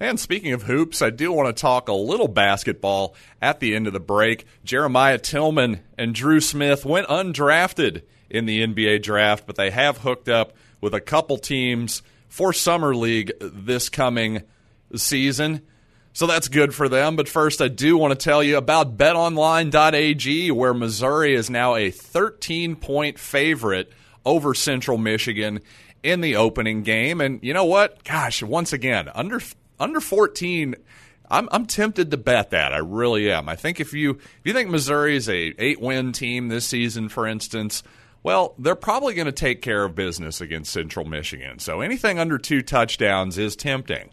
And 0.00 0.20
speaking 0.20 0.52
of 0.52 0.62
hoops, 0.62 1.02
I 1.02 1.10
do 1.10 1.32
want 1.32 1.54
to 1.54 1.60
talk 1.60 1.88
a 1.88 1.92
little 1.92 2.28
basketball 2.28 3.16
at 3.42 3.58
the 3.58 3.74
end 3.74 3.86
of 3.88 3.92
the 3.92 4.00
break. 4.00 4.46
Jeremiah 4.64 5.18
Tilmon 5.18 5.80
and 5.96 6.14
Drew 6.14 6.40
Smith 6.40 6.84
went 6.84 7.08
undrafted 7.08 8.02
in 8.30 8.46
the 8.46 8.64
NBA 8.64 9.02
draft, 9.02 9.46
but 9.46 9.56
they 9.56 9.70
have 9.70 9.98
hooked 9.98 10.28
up 10.28 10.52
with 10.80 10.94
a 10.94 11.00
couple 11.00 11.36
teams 11.36 12.02
for 12.28 12.52
Summer 12.52 12.94
League 12.94 13.32
this 13.40 13.88
coming 13.88 14.42
season. 14.94 15.62
So 16.12 16.26
that's 16.26 16.48
good 16.48 16.74
for 16.74 16.88
them. 16.88 17.16
But 17.16 17.28
first, 17.28 17.60
I 17.60 17.68
do 17.68 17.96
want 17.96 18.12
to 18.12 18.24
tell 18.24 18.42
you 18.42 18.56
about 18.56 18.96
betonline.ag, 18.96 20.50
where 20.52 20.74
Missouri 20.74 21.34
is 21.34 21.50
now 21.50 21.74
a 21.74 21.90
13 21.90 22.76
point 22.76 23.18
favorite 23.18 23.92
over 24.24 24.54
Central 24.54 24.98
Michigan 24.98 25.60
in 26.02 26.20
the 26.20 26.36
opening 26.36 26.82
game. 26.82 27.20
And 27.20 27.42
you 27.42 27.54
know 27.54 27.64
what? 27.64 28.04
Gosh, 28.04 28.42
once 28.42 28.72
again, 28.72 29.08
under 29.14 29.40
under 29.78 30.00
14 30.00 30.74
I'm, 31.30 31.48
I'm 31.52 31.66
tempted 31.66 32.10
to 32.10 32.16
bet 32.16 32.50
that. 32.50 32.72
I 32.72 32.78
really 32.78 33.30
am. 33.30 33.48
I 33.48 33.56
think 33.56 33.80
if 33.80 33.92
you 33.92 34.12
if 34.12 34.40
you 34.44 34.52
think 34.52 34.70
Missouri 34.70 35.16
is 35.16 35.28
a 35.28 35.54
eight 35.58 35.80
win 35.80 36.12
team 36.12 36.48
this 36.48 36.66
season, 36.66 37.08
for 37.08 37.26
instance, 37.26 37.82
well, 38.22 38.54
they're 38.58 38.74
probably 38.74 39.14
going 39.14 39.26
to 39.26 39.32
take 39.32 39.62
care 39.62 39.84
of 39.84 39.94
business 39.94 40.40
against 40.40 40.72
Central 40.72 41.04
Michigan. 41.04 41.58
So 41.58 41.80
anything 41.80 42.18
under 42.18 42.38
two 42.38 42.62
touchdowns 42.62 43.38
is 43.38 43.56
tempting. 43.56 44.10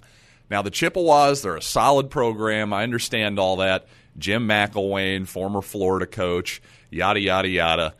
Now 0.49 0.61
the 0.61 0.69
Chippewas, 0.69 1.41
they're 1.41 1.55
a 1.55 1.61
solid 1.61 2.09
program. 2.09 2.73
I 2.73 2.83
understand 2.83 3.39
all 3.39 3.57
that. 3.57 3.87
Jim 4.17 4.47
McElwain, 4.47 5.27
former 5.27 5.61
Florida 5.61 6.05
coach, 6.05 6.61
yada 6.89 7.19
yada 7.19 7.47
yada. 7.47 7.95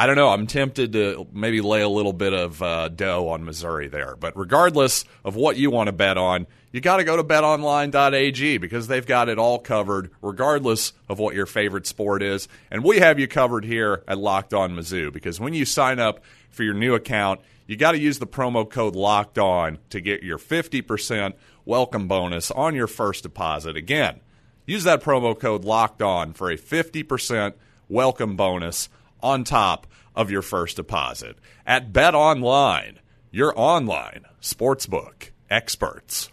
I 0.00 0.06
don't 0.06 0.16
know. 0.16 0.28
I'm 0.28 0.46
tempted 0.46 0.92
to 0.92 1.26
maybe 1.32 1.60
lay 1.60 1.80
a 1.80 1.88
little 1.88 2.12
bit 2.12 2.32
of 2.32 2.62
uh, 2.62 2.88
dough 2.88 3.28
on 3.28 3.44
Missouri 3.44 3.88
there. 3.88 4.14
But 4.14 4.36
regardless 4.36 5.04
of 5.24 5.34
what 5.34 5.56
you 5.56 5.72
want 5.72 5.88
to 5.88 5.92
bet 5.92 6.16
on, 6.16 6.46
you 6.72 6.80
got 6.80 6.98
to 6.98 7.04
go 7.04 7.16
to 7.16 7.24
betonline.ag 7.24 8.58
because 8.58 8.86
they've 8.88 9.06
got 9.06 9.28
it 9.28 9.38
all 9.38 9.58
covered, 9.58 10.10
regardless 10.20 10.92
of 11.08 11.18
what 11.18 11.34
your 11.34 11.46
favorite 11.46 11.86
sport 11.86 12.22
is. 12.22 12.48
And 12.70 12.84
we 12.84 12.98
have 12.98 13.18
you 13.18 13.26
covered 13.26 13.64
here 13.64 14.02
at 14.06 14.18
Locked 14.18 14.52
On 14.52 14.72
Mizzou 14.72 15.12
because 15.12 15.40
when 15.40 15.54
you 15.54 15.64
sign 15.64 15.98
up 15.98 16.20
for 16.50 16.62
your 16.62 16.74
new 16.74 16.94
account, 16.94 17.40
you 17.66 17.76
got 17.76 17.92
to 17.92 17.98
use 17.98 18.18
the 18.18 18.26
promo 18.26 18.68
code 18.68 18.96
Locked 18.96 19.38
On 19.38 19.78
to 19.90 20.00
get 20.00 20.22
your 20.22 20.38
50% 20.38 21.34
welcome 21.64 22.08
bonus 22.08 22.50
on 22.50 22.74
your 22.74 22.86
first 22.86 23.22
deposit. 23.22 23.76
Again, 23.76 24.20
use 24.66 24.84
that 24.84 25.02
promo 25.02 25.38
code 25.38 25.64
Locked 25.64 26.02
On 26.02 26.32
for 26.32 26.50
a 26.50 26.56
50% 26.56 27.54
welcome 27.88 28.36
bonus 28.36 28.88
on 29.22 29.44
top 29.44 29.86
of 30.14 30.30
your 30.30 30.42
first 30.42 30.76
deposit 30.76 31.36
at 31.66 31.92
Bet 31.92 32.14
Online, 32.14 32.98
your 33.30 33.52
online 33.56 34.24
sportsbook 34.40 35.30
experts. 35.50 36.30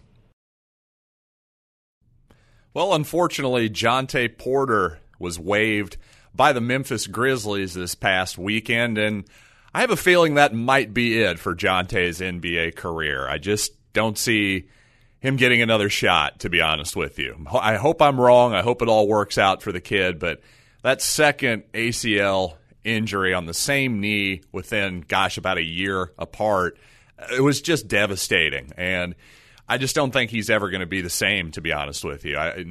Well, 2.75 2.94
unfortunately, 2.94 3.70
Jontay 3.70 4.38
Porter 4.38 5.00
was 5.17 5.39
waived 5.39 5.96
by 6.34 6.51
the 6.51 6.60
Memphis 6.60 7.08
Grizzlies 7.08 7.74
this 7.74 7.96
past 7.96 8.38
weekend, 8.38 8.98
and 8.98 9.24
I 9.74 9.79
have 9.79 9.91
a 9.91 9.96
feeling 9.96 10.34
that 10.34 10.53
might 10.53 10.94
be 10.94 11.22
it 11.22 11.39
for 11.39 11.55
Jontay's 11.55 12.20
NBA 12.20 12.75
career. 12.75 13.29
I 13.29 13.38
just 13.38 13.72
don't 13.94 14.17
see 14.17 14.67
him 15.22 15.38
getting 15.38 15.62
another 15.62 15.89
shot, 15.89 16.41
to 16.41 16.50
be 16.50 16.60
honest 16.60 16.98
with 16.98 17.17
you. 17.17 17.46
I 17.50 17.77
hope 17.77 18.01
I'm 18.01 18.20
wrong. 18.20 18.53
I 18.53 18.62
hope 18.62 18.82
it 18.82 18.89
all 18.89 19.08
works 19.08 19.38
out 19.38 19.63
for 19.63 19.72
the 19.72 19.79
kid, 19.79 20.20
but 20.20 20.41
that 20.82 21.01
second 21.01 21.63
ACL 21.74 22.58
injury 22.84 23.34
on 23.34 23.46
the 23.46 23.53
same 23.53 24.01
knee 24.01 24.41
within, 24.51 25.00
gosh, 25.08 25.38
about 25.38 25.58
a 25.58 25.63
year 25.63 26.12
apart. 26.20 26.77
It 27.32 27.39
was 27.39 27.62
just 27.62 27.88
devastating. 27.88 28.74
And 28.75 29.15
I 29.67 29.77
just 29.77 29.95
don't 29.95 30.12
think 30.12 30.31
he's 30.31 30.50
ever 30.50 30.69
going 30.69 30.81
to 30.81 30.88
be 30.88 31.01
the 31.01 31.10
same, 31.10 31.51
to 31.51 31.62
be 31.62 31.72
honest 31.72 32.03
with 32.03 32.24
you. 32.24 32.38
I, 32.38 32.65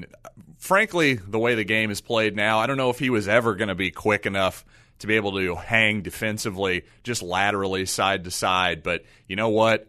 frankly, 0.59 1.15
the 1.15 1.39
way 1.39 1.55
the 1.55 1.65
game 1.65 1.91
is 1.91 2.01
played 2.01 2.37
now, 2.37 2.61
I 2.61 2.67
don't 2.67 2.77
know 2.77 2.91
if 2.91 2.99
he 2.99 3.11
was 3.11 3.27
ever 3.27 3.55
going 3.55 3.69
to 3.69 3.75
be 3.75 3.91
quick 3.91 4.27
enough 4.27 4.65
to 5.01 5.07
be 5.07 5.17
able 5.17 5.33
to 5.33 5.57
hang 5.57 6.03
defensively, 6.03 6.85
just 7.03 7.23
laterally, 7.23 7.85
side 7.87 8.25
to 8.25 8.31
side. 8.31 8.83
But 8.83 9.05
you 9.27 9.37
know 9.37 9.49
what? 9.49 9.89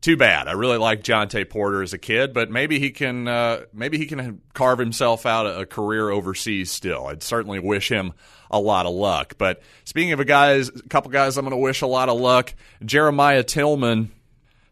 too 0.00 0.16
bad. 0.16 0.48
I 0.48 0.52
really 0.52 0.78
like 0.78 1.02
Jontay 1.02 1.48
Porter 1.48 1.82
as 1.82 1.92
a 1.92 1.98
kid, 1.98 2.32
but 2.32 2.50
maybe 2.50 2.78
he 2.78 2.90
can 2.90 3.26
uh, 3.26 3.62
maybe 3.72 3.98
he 3.98 4.06
can 4.06 4.40
carve 4.54 4.78
himself 4.78 5.26
out 5.26 5.46
a, 5.46 5.60
a, 5.60 5.66
career 5.66 6.08
overseas. 6.08 6.70
Still, 6.70 7.06
I'd 7.06 7.22
certainly 7.22 7.58
wish 7.58 7.90
him 7.90 8.12
a 8.50 8.60
lot 8.60 8.86
of 8.86 8.94
luck. 8.94 9.34
But 9.38 9.62
speaking 9.84 10.12
of 10.12 10.20
a 10.20 10.24
guys, 10.24 10.68
a 10.68 10.82
couple 10.88 11.10
guys, 11.10 11.36
I'm 11.36 11.44
going 11.44 11.50
to 11.50 11.56
wish 11.56 11.82
a 11.82 11.86
lot 11.86 12.08
of 12.08 12.18
luck. 12.18 12.54
Jeremiah 12.84 13.44
Tilmon 13.44 14.08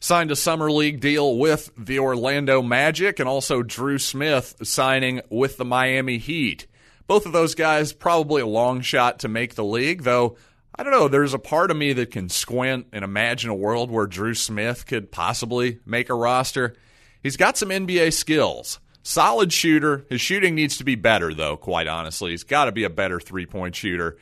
signed 0.01 0.31
a 0.31 0.37
summer 0.37 0.71
league 0.71 1.01
deal 1.01 1.37
with 1.39 1.71
the 1.77 1.99
Orlando 1.99 2.63
Magic, 2.63 3.19
and 3.19 3.29
also 3.29 3.63
Drew 3.63 3.99
Smith 3.99 4.57
signing 4.63 5.21
with 5.31 5.57
the 5.57 5.65
Miami 5.65 6.19
Heat. 6.19 6.67
Both 7.07 7.27
of 7.27 7.33
those 7.33 7.55
guys 7.55 7.93
probably 7.93 8.43
a 8.43 8.47
long 8.47 8.81
shot 8.81 9.21
to 9.21 9.29
make 9.29 9.55
the 9.55 9.65
league, 9.65 10.03
though 10.03 10.37
I 10.79 10.83
don't 10.83 10.93
know. 10.93 11.09
There's 11.09 11.33
a 11.33 11.39
part 11.39 11.71
of 11.71 11.77
me 11.77 11.95
that 11.95 12.11
can 12.11 12.29
squint 12.29 12.89
and 12.93 13.03
imagine 13.03 13.49
a 13.49 13.55
world 13.55 13.91
where 13.91 14.07
Drew 14.07 14.35
Smith 14.35 14.85
could 14.85 15.11
possibly 15.11 15.81
make 15.87 16.11
a 16.11 16.15
roster. 16.15 16.77
He's 17.23 17.39
got 17.39 17.57
some 17.57 17.71
NBA 17.71 18.13
skills. 18.13 18.79
Solid 19.03 19.53
shooter. 19.53 20.05
His 20.11 20.21
shooting 20.21 20.55
needs 20.55 20.77
to 20.77 20.85
be 20.85 20.95
better, 20.95 21.33
though, 21.33 21.57
quite 21.57 21.87
honestly. 21.87 22.33
He's 22.33 22.45
got 22.45 22.67
to 22.67 22.73
be 22.73 22.85
a 22.85 22.91
better 22.91 23.19
three 23.19 23.47
point 23.47 23.75
shooter 23.75 24.19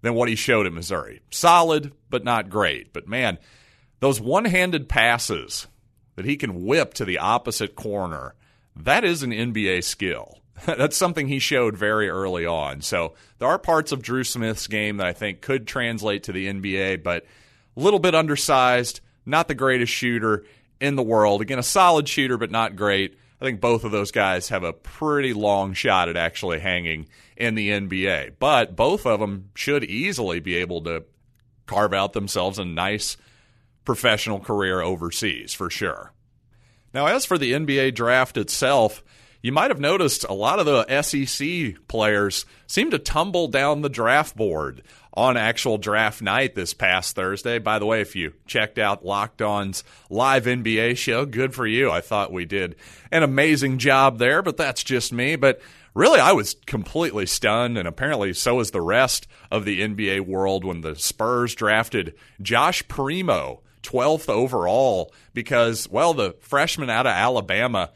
than 0.00 0.14
what 0.14 0.28
he 0.28 0.34
showed 0.34 0.66
at 0.66 0.72
Missouri. 0.72 1.20
Solid, 1.30 1.92
but 2.10 2.24
not 2.24 2.50
great. 2.50 2.92
But 2.92 3.06
man, 3.06 3.38
those 4.02 4.20
one 4.20 4.44
handed 4.46 4.88
passes 4.88 5.68
that 6.16 6.24
he 6.24 6.34
can 6.34 6.64
whip 6.64 6.92
to 6.92 7.04
the 7.04 7.18
opposite 7.18 7.76
corner, 7.76 8.34
that 8.74 9.04
is 9.04 9.22
an 9.22 9.30
NBA 9.30 9.84
skill. 9.84 10.40
That's 10.66 10.96
something 10.96 11.28
he 11.28 11.38
showed 11.38 11.76
very 11.76 12.08
early 12.08 12.44
on. 12.44 12.80
So 12.80 13.14
there 13.38 13.46
are 13.46 13.60
parts 13.60 13.92
of 13.92 14.02
Drew 14.02 14.24
Smith's 14.24 14.66
game 14.66 14.96
that 14.96 15.06
I 15.06 15.12
think 15.12 15.40
could 15.40 15.68
translate 15.68 16.24
to 16.24 16.32
the 16.32 16.48
NBA, 16.48 17.04
but 17.04 17.24
a 17.76 17.80
little 17.80 18.00
bit 18.00 18.16
undersized, 18.16 19.00
not 19.24 19.46
the 19.46 19.54
greatest 19.54 19.92
shooter 19.92 20.46
in 20.80 20.96
the 20.96 21.02
world. 21.04 21.40
Again, 21.40 21.60
a 21.60 21.62
solid 21.62 22.08
shooter, 22.08 22.36
but 22.36 22.50
not 22.50 22.74
great. 22.74 23.16
I 23.40 23.44
think 23.44 23.60
both 23.60 23.84
of 23.84 23.92
those 23.92 24.10
guys 24.10 24.48
have 24.48 24.64
a 24.64 24.72
pretty 24.72 25.32
long 25.32 25.74
shot 25.74 26.08
at 26.08 26.16
actually 26.16 26.58
hanging 26.58 27.06
in 27.36 27.54
the 27.54 27.70
NBA. 27.70 28.32
But 28.40 28.74
both 28.74 29.06
of 29.06 29.20
them 29.20 29.50
should 29.54 29.84
easily 29.84 30.40
be 30.40 30.56
able 30.56 30.80
to 30.82 31.04
carve 31.66 31.94
out 31.94 32.14
themselves 32.14 32.58
a 32.58 32.64
nice 32.64 33.16
professional 33.84 34.40
career 34.40 34.80
overseas 34.80 35.54
for 35.54 35.70
sure. 35.70 36.12
Now, 36.94 37.06
as 37.06 37.24
for 37.24 37.38
the 37.38 37.52
NBA 37.52 37.94
draft 37.94 38.36
itself, 38.36 39.02
you 39.42 39.50
might 39.50 39.70
have 39.70 39.80
noticed 39.80 40.24
a 40.24 40.34
lot 40.34 40.60
of 40.60 40.66
the 40.66 41.02
SEC 41.02 41.88
players 41.88 42.46
seem 42.66 42.90
to 42.90 42.98
tumble 42.98 43.48
down 43.48 43.80
the 43.80 43.88
draft 43.88 44.36
board 44.36 44.82
on 45.14 45.36
actual 45.36 45.78
draft 45.78 46.22
night 46.22 46.54
this 46.54 46.72
past 46.72 47.16
Thursday. 47.16 47.58
By 47.58 47.78
the 47.78 47.86
way, 47.86 48.00
if 48.00 48.14
you 48.14 48.34
checked 48.46 48.78
out 48.78 49.04
Locked 49.04 49.42
On's 49.42 49.84
live 50.08 50.44
NBA 50.44 50.96
show, 50.96 51.26
good 51.26 51.54
for 51.54 51.66
you. 51.66 51.90
I 51.90 52.00
thought 52.00 52.32
we 52.32 52.44
did 52.44 52.76
an 53.10 53.22
amazing 53.22 53.78
job 53.78 54.18
there, 54.18 54.42
but 54.42 54.56
that's 54.56 54.84
just 54.84 55.12
me. 55.12 55.36
But 55.36 55.60
really, 55.92 56.20
I 56.20 56.32
was 56.32 56.54
completely 56.66 57.26
stunned, 57.26 57.76
and 57.76 57.88
apparently 57.88 58.32
so 58.32 58.54
was 58.54 58.70
the 58.70 58.80
rest 58.80 59.26
of 59.50 59.64
the 59.64 59.80
NBA 59.80 60.20
world 60.20 60.64
when 60.64 60.82
the 60.82 60.94
Spurs 60.94 61.54
drafted 61.54 62.14
Josh 62.40 62.86
Primo. 62.86 63.60
12th 63.82 64.28
overall 64.28 65.12
because, 65.34 65.88
well, 65.88 66.14
the 66.14 66.34
freshman 66.40 66.90
out 66.90 67.06
of 67.06 67.12
Alabama, 67.12 67.90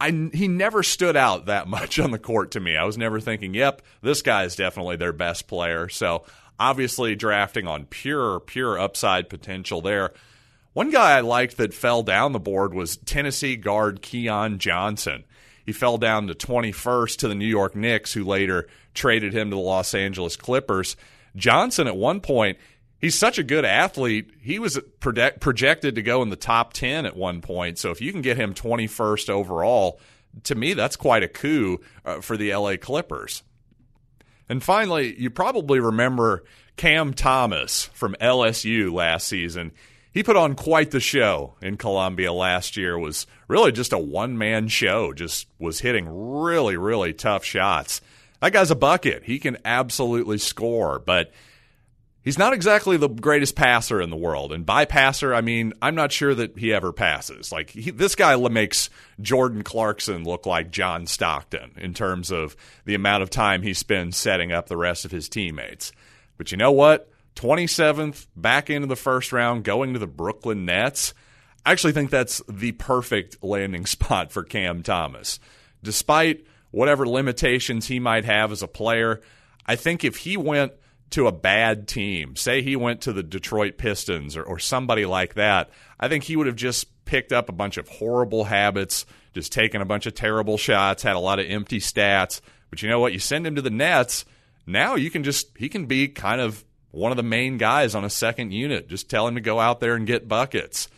I, 0.00 0.30
he 0.32 0.48
never 0.48 0.82
stood 0.82 1.16
out 1.16 1.46
that 1.46 1.68
much 1.68 1.98
on 1.98 2.10
the 2.10 2.18
court 2.18 2.52
to 2.52 2.60
me. 2.60 2.76
I 2.76 2.84
was 2.84 2.98
never 2.98 3.20
thinking, 3.20 3.54
yep, 3.54 3.82
this 4.02 4.22
guy 4.22 4.44
is 4.44 4.56
definitely 4.56 4.96
their 4.96 5.12
best 5.12 5.46
player. 5.46 5.88
So 5.88 6.24
obviously 6.58 7.14
drafting 7.14 7.66
on 7.66 7.86
pure, 7.86 8.40
pure 8.40 8.78
upside 8.78 9.28
potential 9.28 9.80
there. 9.80 10.12
One 10.72 10.90
guy 10.90 11.16
I 11.16 11.20
liked 11.20 11.56
that 11.58 11.72
fell 11.72 12.02
down 12.02 12.32
the 12.32 12.40
board 12.40 12.74
was 12.74 12.96
Tennessee 12.96 13.56
guard 13.56 14.02
Keon 14.02 14.58
Johnson. 14.58 15.24
He 15.64 15.72
fell 15.72 15.98
down 15.98 16.26
to 16.26 16.34
21st 16.34 17.16
to 17.18 17.28
the 17.28 17.34
New 17.34 17.46
York 17.46 17.74
Knicks, 17.74 18.12
who 18.12 18.24
later 18.24 18.66
traded 18.92 19.32
him 19.32 19.50
to 19.50 19.56
the 19.56 19.62
Los 19.62 19.94
Angeles 19.94 20.36
Clippers. 20.36 20.96
Johnson, 21.36 21.86
at 21.86 21.96
one 21.96 22.20
point, 22.20 22.58
he's 23.04 23.14
such 23.14 23.38
a 23.38 23.42
good 23.42 23.66
athlete. 23.66 24.30
He 24.40 24.58
was 24.58 24.80
projected 24.98 25.94
to 25.94 26.02
go 26.02 26.22
in 26.22 26.30
the 26.30 26.36
top 26.36 26.72
10 26.72 27.04
at 27.04 27.14
one 27.14 27.42
point. 27.42 27.78
So 27.78 27.90
if 27.90 28.00
you 28.00 28.10
can 28.10 28.22
get 28.22 28.38
him 28.38 28.54
21st 28.54 29.28
overall, 29.28 30.00
to 30.44 30.54
me, 30.54 30.72
that's 30.72 30.96
quite 30.96 31.22
a 31.22 31.28
coup 31.28 31.80
uh, 32.06 32.22
for 32.22 32.38
the 32.38 32.54
LA 32.54 32.76
Clippers. 32.78 33.42
And 34.48 34.62
finally, 34.62 35.14
you 35.20 35.28
probably 35.28 35.80
remember 35.80 36.44
Cam 36.78 37.12
Thomas 37.12 37.90
from 37.92 38.16
LSU 38.22 38.90
last 38.90 39.28
season. 39.28 39.72
He 40.10 40.22
put 40.22 40.36
on 40.36 40.54
quite 40.54 40.90
the 40.90 40.98
show 40.98 41.56
in 41.60 41.76
Columbia 41.76 42.32
last 42.32 42.74
year. 42.74 42.98
Was 42.98 43.26
really 43.48 43.72
just 43.72 43.92
a 43.92 43.98
one 43.98 44.38
man 44.38 44.68
show. 44.68 45.12
Just 45.12 45.46
was 45.58 45.80
hitting 45.80 46.06
really 46.08 46.76
really 46.76 47.12
tough 47.12 47.44
shots. 47.44 48.00
That 48.40 48.52
guy's 48.52 48.70
a 48.70 48.76
bucket. 48.76 49.24
He 49.24 49.38
can 49.38 49.58
absolutely 49.64 50.38
score, 50.38 50.98
but 50.98 51.32
he's 52.24 52.38
not 52.38 52.52
exactly 52.52 52.96
the 52.96 53.08
greatest 53.08 53.54
passer 53.54 54.00
in 54.00 54.10
the 54.10 54.16
world. 54.16 54.52
And 54.52 54.66
by 54.66 54.84
passer, 54.86 55.34
I 55.34 55.42
mean 55.42 55.74
I'm 55.80 55.94
not 55.94 56.10
sure 56.10 56.34
that 56.34 56.58
he 56.58 56.72
ever 56.72 56.92
passes. 56.92 57.52
Like 57.52 57.70
he, 57.70 57.90
this 57.90 58.16
guy 58.16 58.36
makes 58.48 58.90
Jordan 59.20 59.62
Clarkson 59.62 60.24
look 60.24 60.46
like 60.46 60.72
John 60.72 61.06
Stockton 61.06 61.72
in 61.76 61.94
terms 61.94 62.32
of 62.32 62.56
the 62.84 62.94
amount 62.94 63.22
of 63.22 63.30
time 63.30 63.62
he 63.62 63.74
spends 63.74 64.16
setting 64.16 64.50
up 64.50 64.68
the 64.68 64.76
rest 64.76 65.04
of 65.04 65.10
his 65.10 65.28
teammates. 65.28 65.92
But 66.36 66.50
you 66.50 66.56
know 66.56 66.72
what? 66.72 67.10
27th, 67.36 68.26
back 68.36 68.70
into 68.70 68.86
the 68.86 68.96
first 68.96 69.32
round, 69.32 69.64
going 69.64 69.92
to 69.92 69.98
the 69.98 70.06
Brooklyn 70.06 70.64
Nets. 70.64 71.14
I 71.66 71.72
actually 71.72 71.92
think 71.92 72.10
that's 72.10 72.42
the 72.48 72.72
perfect 72.72 73.42
landing 73.42 73.86
spot 73.86 74.32
for 74.32 74.44
Cam 74.44 74.82
Thomas. 74.82 75.40
Despite 75.82 76.46
whatever 76.70 77.06
limitations 77.06 77.86
he 77.86 78.00
might 78.00 78.24
have 78.24 78.52
as 78.52 78.62
a 78.62 78.68
player, 78.68 79.20
I 79.66 79.76
think 79.76 80.04
if 80.04 80.16
he 80.16 80.36
went 80.36 80.72
to 81.10 81.26
a 81.26 81.32
bad 81.32 81.86
team, 81.86 82.36
say 82.36 82.62
he 82.62 82.76
went 82.76 83.02
to 83.02 83.12
the 83.12 83.22
Detroit 83.22 83.78
Pistons 83.78 84.36
or, 84.36 84.42
or 84.42 84.58
somebody 84.58 85.06
like 85.06 85.34
that, 85.34 85.70
I 85.98 86.08
think 86.08 86.24
he 86.24 86.36
would 86.36 86.46
have 86.46 86.56
just 86.56 87.04
picked 87.04 87.32
up 87.32 87.48
a 87.48 87.52
bunch 87.52 87.76
of 87.76 87.88
horrible 87.88 88.44
habits, 88.44 89.06
just 89.32 89.52
taken 89.52 89.80
a 89.80 89.86
bunch 89.86 90.06
of 90.06 90.14
terrible 90.14 90.56
shots, 90.56 91.02
had 91.02 91.16
a 91.16 91.20
lot 91.20 91.38
of 91.38 91.46
empty 91.46 91.78
stats. 91.78 92.40
But 92.70 92.82
you 92.82 92.88
know 92.88 93.00
what? 93.00 93.12
You 93.12 93.18
send 93.18 93.46
him 93.46 93.54
to 93.56 93.62
the 93.62 93.70
Nets, 93.70 94.24
now 94.66 94.94
you 94.96 95.10
can 95.10 95.24
just, 95.24 95.56
he 95.56 95.68
can 95.68 95.86
be 95.86 96.08
kind 96.08 96.40
of 96.40 96.64
one 96.90 97.10
of 97.10 97.16
the 97.16 97.22
main 97.22 97.58
guys 97.58 97.94
on 97.94 98.04
a 98.04 98.10
second 98.10 98.52
unit. 98.52 98.88
Just 98.88 99.10
tell 99.10 99.26
him 99.28 99.34
to 99.34 99.40
go 99.40 99.60
out 99.60 99.80
there 99.80 99.94
and 99.94 100.06
get 100.06 100.28
buckets. 100.28 100.88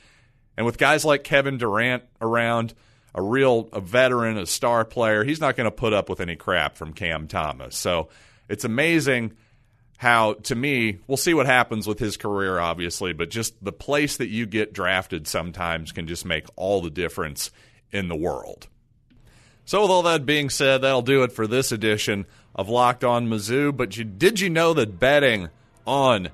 And 0.57 0.65
with 0.65 0.79
guys 0.79 1.05
like 1.05 1.25
Kevin 1.25 1.59
Durant 1.59 2.05
around, 2.21 2.75
a 3.15 3.23
real 3.23 3.69
a 3.73 3.81
veteran, 3.81 4.37
a 4.37 4.47
star 4.47 4.85
player, 4.85 5.25
he's 5.25 5.41
not 5.41 5.57
going 5.57 5.65
to 5.65 5.71
put 5.71 5.93
up 5.93 6.09
with 6.09 6.21
any 6.21 6.37
crap 6.37 6.77
from 6.77 6.93
Cam 6.93 7.27
Thomas. 7.27 7.75
So 7.77 8.09
it's 8.49 8.65
amazing 8.65 9.33
how 9.99 10.35
to 10.35 10.55
me 10.55 10.99
we'll 11.07 11.17
see 11.17 11.33
what 11.33 11.47
happens 11.47 11.87
with 11.87 11.99
his 11.99 12.17
career 12.17 12.59
obviously 12.59 13.13
but 13.15 13.31
just 13.31 13.55
the 13.65 13.73
place 13.73 14.19
that 14.19 14.29
you 14.29 14.45
get 14.45 14.73
drafted 14.73 15.27
sometimes 15.27 15.93
can 15.93 16.07
just 16.07 16.25
make 16.25 16.47
all 16.57 16.83
the 16.83 16.91
difference 16.91 17.51
in 17.93 18.09
the 18.09 18.17
world. 18.17 18.69
So 19.65 19.83
with 19.83 19.91
all 19.91 20.03
that 20.03 20.27
being 20.27 20.51
said 20.51 20.83
that'll 20.83 21.03
do 21.03 21.23
it 21.23 21.33
for 21.33 21.47
this 21.47 21.73
edition 21.73 22.27
of 22.55 22.69
locked 22.69 23.05
on 23.05 23.29
mizzou. 23.29 23.77
But 23.77 23.97
you, 23.97 24.05
did 24.05 24.41
you 24.41 24.51
know 24.51 24.75
that 24.75 24.99
betting 24.99 25.49
on 25.87 26.29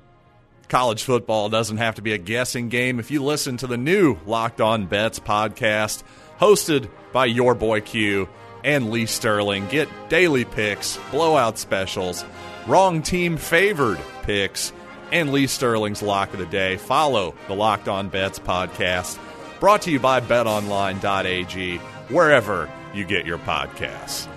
college 0.67 1.03
football 1.03 1.49
doesn't 1.49 1.77
have 1.77 1.95
to 1.95 2.01
be 2.01 2.13
a 2.13 2.17
guessing 2.17 2.69
game? 2.69 2.99
If 2.99 3.11
you 3.11 3.23
listen 3.23 3.57
to 3.57 3.67
the 3.67 3.77
new 3.77 4.17
locked 4.25 4.61
on 4.61 4.85
bets 4.85 5.19
podcast 5.19 6.03
hosted 6.39 6.89
by 7.11 7.25
your 7.25 7.55
boy 7.55 7.81
q 7.81 8.27
and 8.63 8.89
lee 8.89 9.05
sterling 9.05 9.67
get 9.67 9.89
daily 10.09 10.45
picks 10.45 10.97
blowout 11.11 11.57
specials 11.57 12.23
wrong 12.67 13.01
team 13.01 13.37
favored 13.37 13.99
picks, 14.23 14.73
and 15.11 15.31
Lee 15.31 15.47
Sterling's 15.47 16.01
lock 16.01 16.33
of 16.33 16.39
the 16.39 16.45
day. 16.45 16.77
Follow 16.77 17.35
the 17.47 17.55
Locked 17.55 17.87
On 17.87 18.09
Bets 18.09 18.39
podcast, 18.39 19.19
brought 19.59 19.83
to 19.83 19.91
you 19.91 19.99
by 19.99 20.19
betonline.ag, 20.21 21.77
wherever 22.09 22.69
you 22.93 23.05
get 23.05 23.25
your 23.25 23.37
podcasts. 23.39 24.27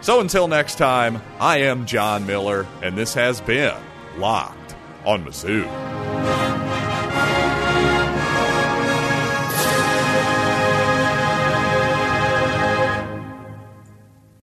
So 0.00 0.20
until 0.20 0.48
next 0.48 0.76
time, 0.76 1.22
I 1.40 1.58
am 1.58 1.86
John 1.86 2.26
Miller, 2.26 2.66
and 2.82 2.96
this 2.96 3.14
has 3.14 3.40
been 3.40 3.74
Locked 4.16 4.74
on 5.04 5.24
Mizzou. 5.24 5.83